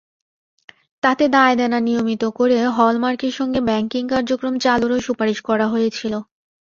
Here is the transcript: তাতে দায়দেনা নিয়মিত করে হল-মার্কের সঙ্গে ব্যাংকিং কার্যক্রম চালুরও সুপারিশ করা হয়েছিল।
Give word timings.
তাতে 1.03 1.23
দায়দেনা 1.35 1.79
নিয়মিত 1.81 2.23
করে 2.37 2.57
হল-মার্কের 2.77 3.33
সঙ্গে 3.39 3.59
ব্যাংকিং 3.67 4.03
কার্যক্রম 4.13 4.53
চালুরও 4.63 4.97
সুপারিশ 5.07 5.39
করা 5.49 5.65
হয়েছিল। 5.67 6.13